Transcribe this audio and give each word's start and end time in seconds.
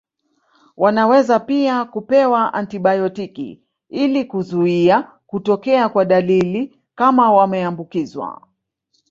Wanaweza 0.77 1.39
pia 1.39 1.85
kupewa 1.85 2.53
antibayotiki 2.53 3.61
ili 3.89 4.25
kuzuia 4.25 5.11
kutokea 5.27 5.89
kwa 5.89 6.05
dalili 6.05 6.77
kama 6.95 7.33
wameambukizwa 7.33 8.47